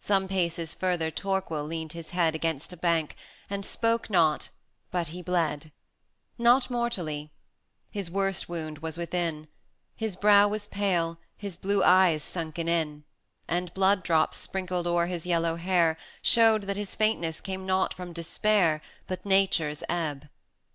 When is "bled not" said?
5.20-6.70